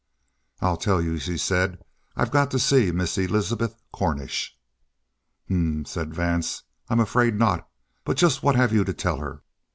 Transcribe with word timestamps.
"I'll 0.61 0.77
tell 0.77 0.99
you," 0.99 1.19
she 1.19 1.37
said. 1.37 1.77
"I've 2.15 2.31
got 2.31 2.49
to 2.49 2.57
see 2.57 2.91
Miss 2.91 3.19
Elizabeth 3.19 3.75
Cornish." 3.93 4.57
"H'm!" 5.45 5.85
said 5.85 6.11
Vance. 6.15 6.63
"I'm 6.89 6.99
afraid 6.99 7.35
not. 7.35 7.69
But 8.03 8.17
just 8.17 8.41
what 8.41 8.55
have 8.55 8.73
you 8.73 8.83
to 8.83 8.95
tell 8.95 9.17
her?" 9.17 9.43